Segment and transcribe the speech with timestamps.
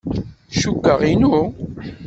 [0.59, 1.37] Cukkeɣ inu.